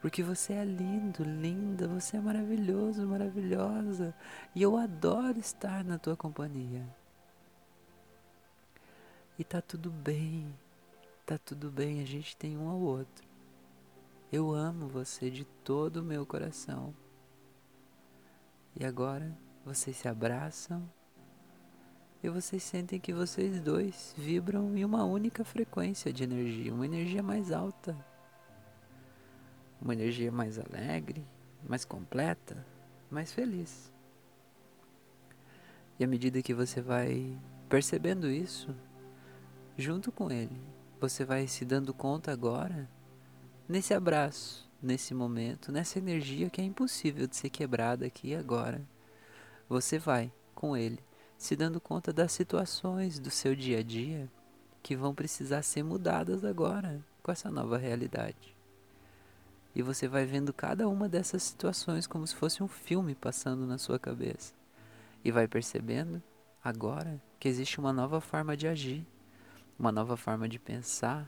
Porque 0.00 0.22
você 0.22 0.54
é 0.54 0.64
lindo, 0.64 1.22
linda, 1.22 1.86
você 1.86 2.16
é 2.16 2.20
maravilhoso, 2.20 3.06
maravilhosa, 3.06 4.14
e 4.54 4.62
eu 4.62 4.76
adoro 4.78 5.38
estar 5.38 5.84
na 5.84 5.98
tua 5.98 6.16
companhia. 6.16 6.82
E 9.38 9.44
tá 9.44 9.60
tudo 9.60 9.90
bem 9.90 10.50
tá 11.30 11.38
tudo 11.38 11.70
bem, 11.70 12.02
a 12.02 12.04
gente 12.04 12.36
tem 12.36 12.58
um 12.58 12.68
ao 12.68 12.80
outro. 12.80 13.24
Eu 14.32 14.52
amo 14.52 14.88
você 14.88 15.30
de 15.30 15.44
todo 15.44 15.98
o 15.98 16.02
meu 16.02 16.26
coração. 16.26 16.92
E 18.74 18.84
agora 18.84 19.38
vocês 19.64 19.96
se 19.96 20.08
abraçam 20.08 20.90
e 22.22 22.28
vocês 22.28 22.62
sentem 22.62 23.00
que 23.00 23.12
vocês 23.12 23.60
dois 23.60 24.14
vibram 24.16 24.76
em 24.76 24.84
uma 24.84 25.04
única 25.04 25.42
frequência 25.42 26.12
de 26.12 26.22
energia, 26.22 26.74
uma 26.74 26.84
energia 26.84 27.22
mais 27.22 27.50
alta, 27.50 27.96
uma 29.80 29.94
energia 29.94 30.30
mais 30.30 30.58
alegre, 30.58 31.24
mais 31.66 31.84
completa, 31.84 32.66
mais 33.10 33.32
feliz. 33.32 33.90
E 35.98 36.04
à 36.04 36.06
medida 36.06 36.42
que 36.42 36.52
você 36.52 36.82
vai 36.82 37.38
percebendo 37.68 38.30
isso, 38.30 38.74
junto 39.76 40.12
com 40.12 40.30
ele, 40.30 40.60
você 41.00 41.24
vai 41.24 41.46
se 41.46 41.64
dando 41.64 41.94
conta 41.94 42.30
agora, 42.30 42.86
nesse 43.66 43.94
abraço, 43.94 44.70
nesse 44.82 45.14
momento, 45.14 45.72
nessa 45.72 45.98
energia 45.98 46.50
que 46.50 46.60
é 46.60 46.64
impossível 46.64 47.26
de 47.26 47.36
ser 47.36 47.48
quebrada 47.48 48.04
aqui 48.04 48.28
e 48.28 48.36
agora. 48.36 48.82
Você 49.68 49.98
vai, 49.98 50.30
com 50.54 50.76
ele, 50.76 50.98
se 51.40 51.56
dando 51.56 51.80
conta 51.80 52.12
das 52.12 52.32
situações 52.32 53.18
do 53.18 53.30
seu 53.30 53.56
dia 53.56 53.78
a 53.78 53.82
dia 53.82 54.28
que 54.82 54.94
vão 54.94 55.14
precisar 55.14 55.62
ser 55.62 55.82
mudadas 55.82 56.44
agora, 56.44 57.02
com 57.22 57.32
essa 57.32 57.50
nova 57.50 57.78
realidade. 57.78 58.54
E 59.74 59.80
você 59.80 60.06
vai 60.06 60.26
vendo 60.26 60.52
cada 60.52 60.86
uma 60.86 61.08
dessas 61.08 61.42
situações 61.42 62.06
como 62.06 62.26
se 62.26 62.36
fosse 62.36 62.62
um 62.62 62.68
filme 62.68 63.14
passando 63.14 63.66
na 63.66 63.78
sua 63.78 63.98
cabeça. 63.98 64.52
E 65.24 65.32
vai 65.32 65.48
percebendo, 65.48 66.22
agora, 66.62 67.18
que 67.38 67.48
existe 67.48 67.80
uma 67.80 67.92
nova 67.92 68.20
forma 68.20 68.54
de 68.54 68.68
agir 68.68 69.06
uma 69.80 69.90
nova 69.90 70.14
forma 70.14 70.46
de 70.46 70.58
pensar, 70.58 71.26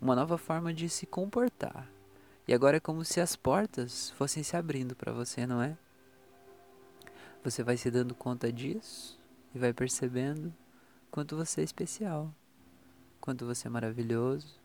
uma 0.00 0.16
nova 0.16 0.36
forma 0.36 0.74
de 0.74 0.88
se 0.88 1.06
comportar. 1.06 1.88
E 2.48 2.52
agora 2.52 2.78
é 2.78 2.80
como 2.80 3.04
se 3.04 3.20
as 3.20 3.36
portas 3.36 4.10
fossem 4.10 4.42
se 4.42 4.56
abrindo 4.56 4.96
para 4.96 5.12
você, 5.12 5.46
não 5.46 5.62
é? 5.62 5.78
Você 7.44 7.62
vai 7.62 7.76
se 7.76 7.88
dando 7.88 8.12
conta 8.12 8.52
disso 8.52 9.16
e 9.56 9.58
vai 9.58 9.72
percebendo 9.72 10.52
quanto 11.10 11.34
você 11.34 11.62
é 11.62 11.64
especial, 11.64 12.30
quanto 13.18 13.46
você 13.46 13.68
é 13.68 13.70
maravilhoso 13.70 14.60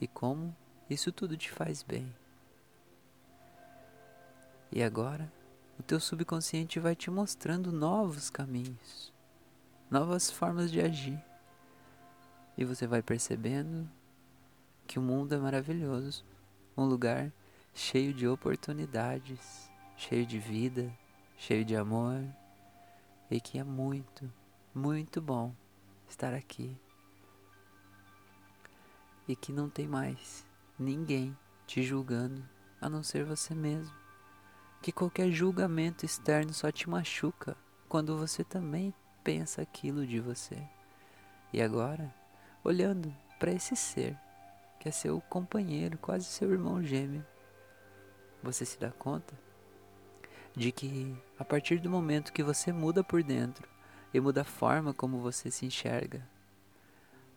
e 0.00 0.08
como 0.08 0.56
isso 0.88 1.12
tudo 1.12 1.36
te 1.36 1.50
faz 1.50 1.82
bem. 1.82 2.10
E 4.72 4.82
agora, 4.82 5.30
o 5.78 5.82
teu 5.82 6.00
subconsciente 6.00 6.80
vai 6.80 6.96
te 6.96 7.10
mostrando 7.10 7.70
novos 7.70 8.30
caminhos, 8.30 9.12
novas 9.90 10.30
formas 10.30 10.72
de 10.72 10.80
agir. 10.80 11.22
E 12.56 12.64
você 12.64 12.86
vai 12.86 13.02
percebendo 13.02 13.86
que 14.86 14.98
o 14.98 15.02
mundo 15.02 15.34
é 15.34 15.38
maravilhoso, 15.38 16.24
um 16.74 16.86
lugar 16.86 17.30
cheio 17.74 18.14
de 18.14 18.26
oportunidades, 18.26 19.70
cheio 19.94 20.24
de 20.24 20.38
vida, 20.38 20.90
cheio 21.36 21.66
de 21.66 21.76
amor, 21.76 22.24
e 23.34 23.40
que 23.40 23.58
é 23.58 23.64
muito, 23.64 24.32
muito 24.72 25.20
bom 25.20 25.52
estar 26.08 26.32
aqui. 26.32 26.78
E 29.26 29.34
que 29.34 29.52
não 29.52 29.68
tem 29.68 29.88
mais 29.88 30.46
ninguém 30.78 31.36
te 31.66 31.82
julgando 31.82 32.48
a 32.80 32.88
não 32.88 33.02
ser 33.02 33.24
você 33.24 33.52
mesmo. 33.52 33.92
Que 34.80 34.92
qualquer 34.92 35.32
julgamento 35.32 36.06
externo 36.06 36.54
só 36.54 36.70
te 36.70 36.88
machuca 36.88 37.56
quando 37.88 38.16
você 38.16 38.44
também 38.44 38.94
pensa 39.24 39.62
aquilo 39.62 40.06
de 40.06 40.20
você. 40.20 40.62
E 41.52 41.60
agora, 41.60 42.14
olhando 42.62 43.12
para 43.40 43.50
esse 43.50 43.74
ser 43.74 44.16
que 44.78 44.88
é 44.88 44.92
seu 44.92 45.20
companheiro, 45.22 45.98
quase 45.98 46.26
seu 46.26 46.52
irmão 46.52 46.84
gêmeo, 46.84 47.26
você 48.40 48.64
se 48.64 48.78
dá 48.78 48.92
conta 48.92 49.34
de 50.56 50.70
que 50.70 51.16
a 51.38 51.44
partir 51.44 51.80
do 51.80 51.90
momento 51.90 52.32
que 52.32 52.42
você 52.42 52.72
muda 52.72 53.02
por 53.02 53.22
dentro 53.22 53.68
e 54.12 54.20
muda 54.20 54.42
a 54.42 54.44
forma 54.44 54.94
como 54.94 55.18
você 55.18 55.50
se 55.50 55.66
enxerga, 55.66 56.26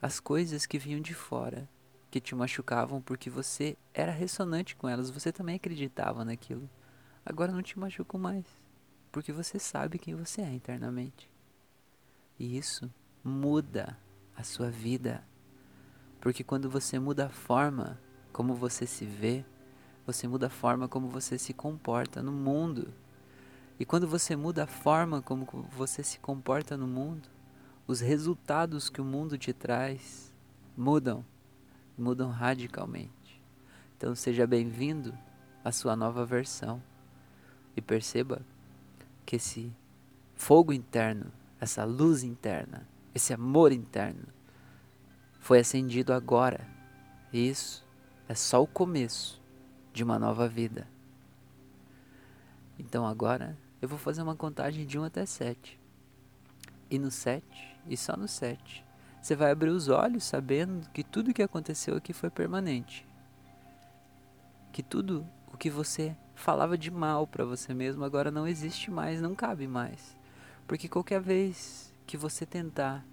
as 0.02 0.20
coisas 0.20 0.66
que 0.66 0.78
vinham 0.78 1.02
de 1.02 1.14
fora, 1.14 1.68
que 2.12 2.22
te 2.22 2.36
machucavam 2.36 3.02
porque 3.02 3.30
você 3.30 3.76
era 3.94 4.12
ressonante 4.12 4.76
com 4.76 4.88
elas, 4.88 5.10
você 5.10 5.32
também 5.32 5.56
acreditava 5.56 6.24
naquilo, 6.24 6.70
agora 7.26 7.52
não 7.52 7.64
te 7.64 7.80
machucam 7.80 8.20
mais, 8.20 8.46
porque 9.12 9.32
você 9.32 9.58
sabe 9.58 9.98
quem 9.98 10.14
você 10.16 10.42
é 10.42 10.54
internamente. 10.54 11.30
E 12.40 12.56
isso 12.56 12.90
muda 13.24 13.98
a 14.36 14.44
sua 14.44 14.70
vida. 14.70 15.24
Porque 16.22 16.44
quando 16.44 16.70
você 16.70 17.00
muda 17.00 17.26
a 17.26 17.30
forma 17.30 18.00
como 18.32 18.54
você 18.54 18.86
se 18.86 19.06
vê, 19.06 19.44
você 20.06 20.28
muda 20.28 20.48
a 20.48 20.50
forma 20.52 20.88
como 20.88 21.10
você 21.10 21.38
se 21.38 21.54
comporta 21.54 22.22
no 22.22 22.32
mundo. 22.32 22.94
E 23.80 23.86
quando 23.86 24.08
você 24.08 24.36
muda 24.36 24.64
a 24.64 24.68
forma 24.68 25.22
como 25.22 25.46
você 25.72 26.04
se 26.04 26.20
comporta 26.20 26.76
no 26.76 26.88
mundo, 26.88 27.30
os 27.86 28.02
resultados 28.02 28.90
que 28.90 29.00
o 29.00 29.06
mundo 29.06 29.38
te 29.38 29.54
traz 29.54 30.34
mudam, 30.76 31.24
mudam 31.98 32.30
radicalmente. 32.30 33.42
Então 33.96 34.16
seja 34.16 34.48
bem-vindo 34.48 35.18
à 35.64 35.72
sua 35.72 35.96
nova 35.96 36.26
versão 36.26 36.82
e 37.76 37.82
perceba 37.82 38.42
que 39.26 39.36
esse 39.36 39.72
fogo 40.36 40.74
interno, 40.74 41.32
essa 41.60 41.84
luz 41.84 42.24
interna, 42.24 42.88
esse 43.14 43.34
amor 43.34 43.72
interno 43.72 44.28
foi 45.40 45.60
acendido 45.60 46.14
agora, 46.14 46.68
Isso 47.32 47.86
é 48.28 48.34
só 48.34 48.64
o 48.64 48.68
começo 48.68 49.42
de 49.94 50.04
uma 50.04 50.18
nova 50.18 50.48
vida. 50.48 50.88
Então 52.80 53.06
agora 53.06 53.58
eu 53.82 53.88
vou 53.88 53.98
fazer 53.98 54.22
uma 54.22 54.36
contagem 54.36 54.86
de 54.86 54.98
1 54.98 55.04
até 55.04 55.26
7. 55.26 55.80
E 56.90 56.98
no 56.98 57.12
7, 57.12 57.44
e 57.88 57.98
só 57.98 58.16
no 58.16 58.28
7, 58.28 58.84
você 59.22 59.36
vai 59.36 59.52
abrir 59.52 59.70
os 59.70 59.90
olhos 59.90 60.24
sabendo 60.24 60.90
que 60.92 61.04
tudo 61.04 61.34
que 61.34 61.44
aconteceu 61.44 61.96
aqui 61.96 62.14
foi 62.14 62.30
permanente. 62.30 63.06
Que 64.72 64.82
tudo 64.82 65.28
o 65.52 65.58
que 65.58 65.70
você 65.70 66.16
falava 66.34 66.78
de 66.78 66.90
mal 66.90 67.28
para 67.28 67.44
você 67.44 67.74
mesmo 67.74 68.04
agora 68.06 68.32
não 68.32 68.48
existe 68.48 68.90
mais, 68.90 69.22
não 69.22 69.36
cabe 69.36 69.68
mais. 69.68 70.18
Porque 70.66 70.88
qualquer 70.88 71.20
vez 71.20 71.94
que 72.06 72.16
você 72.16 72.46
tentar 72.46 73.06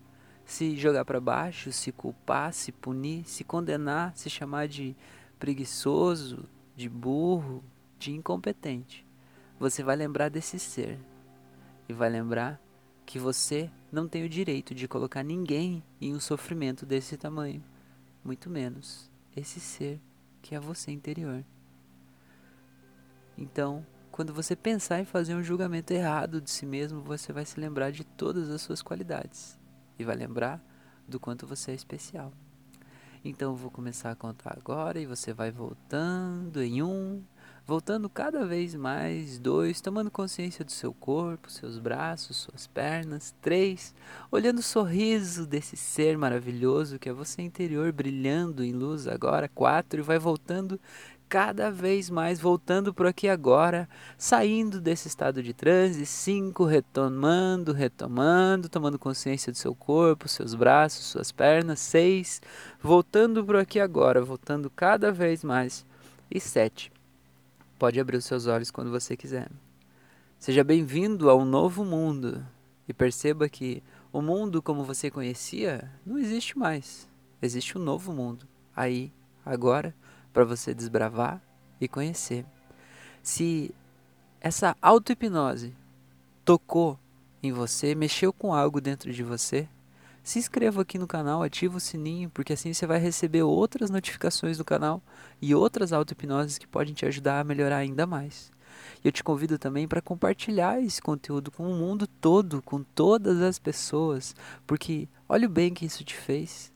se 0.45 0.77
jogar 0.77 1.05
para 1.05 1.21
baixo, 1.21 1.73
se 1.73 1.91
culpar, 1.91 2.53
se 2.53 2.71
punir, 2.71 3.25
se 3.25 3.43
condenar, 3.43 4.17
se 4.17 4.29
chamar 4.29 4.69
de 4.69 4.95
preguiçoso, 5.39 6.45
de 6.77 6.89
burro, 6.89 7.63
de 7.99 8.13
incompetente, 8.13 9.04
você 9.65 9.83
vai 9.83 9.97
lembrar 9.97 10.29
desse 10.29 10.59
ser 10.59 11.01
e 11.89 11.93
vai 11.95 12.11
lembrar 12.11 12.61
que 13.07 13.19
você 13.19 13.71
não 13.91 14.07
tem 14.07 14.23
o 14.23 14.29
direito 14.29 14.75
de 14.75 14.87
colocar 14.87 15.23
ninguém 15.23 15.83
em 15.99 16.15
um 16.15 16.21
sofrimento 16.21 16.85
desse 16.85 17.17
tamanho, 17.17 17.65
muito 18.23 18.51
menos 18.51 19.11
esse 19.35 19.59
ser 19.61 19.99
que 20.43 20.55
é 20.55 20.61
você 20.61 20.93
interior. 20.93 21.43
Então, 23.39 23.87
quando 24.13 24.35
você 24.35 24.55
pensar 24.55 25.01
em 25.01 25.07
fazer 25.07 25.35
um 25.35 25.43
julgamento 25.43 25.95
errado 25.95 26.43
de 26.43 26.51
si 26.51 26.67
mesmo, 26.67 27.01
você 27.01 27.33
vai 27.33 27.47
se 27.47 27.59
lembrar 27.59 27.91
de 27.91 28.05
todas 28.05 28.51
as 28.51 28.61
suas 28.61 28.83
qualidades 28.83 29.59
e 29.99 30.05
vai 30.05 30.15
lembrar 30.15 30.63
do 31.09 31.19
quanto 31.19 31.47
você 31.47 31.71
é 31.71 31.75
especial. 31.75 32.35
Então 33.25 33.53
eu 33.53 33.57
vou 33.57 33.71
começar 33.71 34.11
a 34.11 34.15
contar 34.15 34.59
agora 34.59 35.01
e 35.01 35.07
você 35.07 35.33
vai 35.33 35.51
voltando 35.51 36.63
em 36.63 36.83
um, 36.83 37.25
voltando 37.67 38.11
cada 38.11 38.45
vez 38.45 38.75
mais, 38.75 39.39
dois, 39.39 39.81
tomando 39.81 40.11
consciência 40.11 40.65
do 40.65 40.71
seu 40.71 40.93
corpo, 40.93 41.51
seus 41.51 41.79
braços, 41.79 42.37
suas 42.37 42.67
pernas, 42.67 43.35
três, 43.41 43.95
olhando 44.31 44.59
o 44.59 44.63
sorriso 44.63 45.47
desse 45.47 45.77
ser 45.77 46.19
maravilhoso 46.19 46.99
que 46.99 47.09
é 47.09 47.13
você 47.13 47.41
interior 47.41 47.91
brilhando 47.91 48.63
em 48.63 48.73
luz 48.73 49.09
agora, 49.09 49.49
quatro, 49.49 50.01
e 50.01 50.03
vai 50.03 50.19
voltando 50.19 50.79
cada 51.27 51.71
vez 51.71 52.11
mais 52.11 52.39
voltando 52.39 52.93
para 52.93 53.09
aqui 53.09 53.29
agora, 53.31 53.89
saindo 54.19 54.79
desse 54.79 55.09
estado 55.09 55.43
de 55.43 55.55
transe, 55.55 56.05
cinco, 56.05 56.65
retomando, 56.65 57.73
retomando, 57.73 58.69
tomando 58.69 58.99
consciência 58.99 59.51
do 59.51 59.57
seu 59.57 59.75
corpo, 59.75 60.29
seus 60.29 60.55
braços, 60.55 61.07
suas 61.07 61.33
pernas, 61.33 61.81
seis, 61.81 62.43
voltando 62.81 63.43
para 63.43 63.63
aqui 63.63 63.81
agora, 63.81 64.23
voltando 64.23 64.69
cada 64.69 65.11
vez 65.11 65.43
mais, 65.43 65.87
e 66.31 66.39
sete. 66.39 66.93
Pode 67.85 68.01
abrir 68.01 68.17
os 68.17 68.25
seus 68.25 68.47
olhos 68.47 68.71
quando 68.71 68.91
você 68.91 69.15
quiser. 69.15 69.51
Seja 70.39 70.65
bem-vindo 70.65 71.29
ao 71.29 71.45
novo 71.45 71.85
mundo 71.85 72.43
e 72.89 72.95
perceba 72.95 73.47
que 73.47 73.83
o 74.11 74.23
mundo 74.23 74.63
como 74.63 74.83
você 74.83 75.11
conhecia 75.11 75.93
não 76.07 76.17
existe 76.17 76.59
mais. 76.59 77.07
Existe 77.43 77.77
um 77.77 77.83
novo 77.83 78.11
mundo. 78.11 78.49
Aí, 78.75 79.13
agora, 79.45 79.95
para 80.33 80.47
você 80.47 80.73
desbravar 80.73 81.43
e 81.79 81.87
conhecer. 81.87 82.47
Se 83.23 83.71
essa 84.41 84.75
auto-hipnose 84.81 85.77
tocou 86.43 86.99
em 87.43 87.53
você, 87.53 87.95
mexeu 87.95 88.33
com 88.33 88.55
algo 88.55 88.81
dentro 88.81 89.13
de 89.13 89.23
você, 89.23 89.69
se 90.25 90.39
inscreva 90.39 90.81
aqui 90.81 90.97
no 90.97 91.07
canal, 91.07 91.43
ativa 91.43 91.77
o 91.77 91.81
sininho, 91.81 92.31
porque 92.31 92.55
assim 92.55 92.73
você 92.73 92.87
vai 92.87 92.99
receber 92.99 93.43
outras 93.43 93.91
notificações 93.91 94.57
do 94.57 94.65
canal 94.65 95.03
e 95.41 95.55
outras 95.55 95.93
auto-hipnoses 95.93 96.57
que 96.57 96.67
podem 96.67 96.95
te 96.95 97.05
ajudar 97.05 97.41
a 97.41 97.45
melhorar 97.45 97.77
ainda 97.77 98.07
mais. 98.07 98.51
Eu 99.05 99.13
te 99.13 99.23
convido 99.23 99.59
também 99.59 99.87
para 99.87 100.01
compartilhar 100.01 100.81
esse 100.81 101.01
conteúdo 101.03 101.51
com 101.51 101.71
o 101.71 101.75
mundo 101.75 102.07
todo, 102.07 102.63
com 102.63 102.83
todas 102.83 103.43
as 103.43 103.59
pessoas, 103.59 104.35
porque 104.67 105.07
olha 105.29 105.47
o 105.47 105.51
bem 105.51 105.75
que 105.75 105.85
isso 105.85 106.03
te 106.03 106.17
fez. 106.17 106.73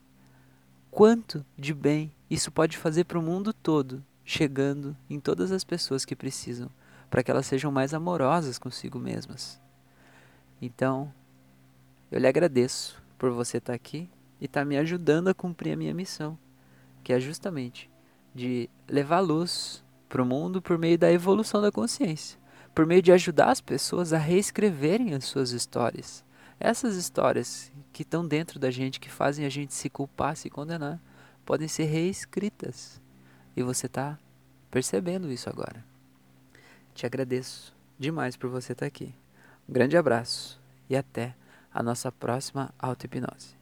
Quanto 0.91 1.43
de 1.57 1.73
bem 1.73 2.11
isso 2.29 2.51
pode 2.51 2.77
fazer 2.77 3.05
para 3.05 3.17
o 3.17 3.23
mundo 3.23 3.51
todo, 3.51 4.05
chegando 4.23 4.95
em 5.09 5.19
todas 5.19 5.51
as 5.51 5.63
pessoas 5.63 6.05
que 6.05 6.15
precisam, 6.15 6.69
para 7.09 7.23
que 7.23 7.31
elas 7.31 7.47
sejam 7.47 7.71
mais 7.71 7.95
amorosas 7.95 8.59
consigo 8.59 8.99
mesmas. 8.99 9.59
Então, 10.61 11.11
eu 12.11 12.19
lhe 12.19 12.27
agradeço 12.27 13.08
por 13.19 13.29
você 13.29 13.57
estar 13.57 13.73
tá 13.73 13.75
aqui 13.75 14.09
e 14.41 14.45
estar 14.45 14.61
tá 14.61 14.65
me 14.65 14.77
ajudando 14.77 15.27
a 15.27 15.33
cumprir 15.33 15.73
a 15.73 15.77
minha 15.77 15.93
missão, 15.93 16.39
que 17.03 17.13
é 17.13 17.19
justamente 17.19 17.91
de 18.33 18.69
levar 18.87 19.19
luz 19.19 19.83
para 20.07 20.23
o 20.23 20.25
mundo 20.25 20.61
por 20.61 20.77
meio 20.77 20.97
da 20.97 21.11
evolução 21.11 21.61
da 21.61 21.71
consciência, 21.71 22.39
por 22.73 22.85
meio 22.85 23.01
de 23.01 23.11
ajudar 23.11 23.51
as 23.51 23.61
pessoas 23.61 24.13
a 24.13 24.17
reescreverem 24.17 25.13
as 25.13 25.25
suas 25.25 25.51
histórias. 25.51 26.23
Essas 26.59 26.95
histórias 26.95 27.71
que 27.91 28.03
estão 28.03 28.25
dentro 28.25 28.59
da 28.59 28.71
gente, 28.71 28.99
que 28.99 29.09
fazem 29.09 29.45
a 29.45 29.49
gente 29.49 29.73
se 29.73 29.89
culpar, 29.89 30.35
se 30.35 30.49
condenar, 30.49 30.99
podem 31.45 31.67
ser 31.67 31.85
reescritas. 31.85 33.01
E 33.55 33.63
você 33.63 33.87
está 33.87 34.17
percebendo 34.71 35.31
isso 35.31 35.49
agora. 35.49 35.83
Te 36.93 37.05
agradeço 37.05 37.75
demais 37.97 38.35
por 38.35 38.49
você 38.49 38.71
estar 38.71 38.85
tá 38.85 38.87
aqui. 38.87 39.13
Um 39.67 39.73
grande 39.73 39.97
abraço 39.97 40.59
e 40.89 40.95
até 40.95 41.35
a 41.73 41.83
nossa 41.83 42.11
próxima 42.11 42.73
auto-hipnose. 42.79 43.58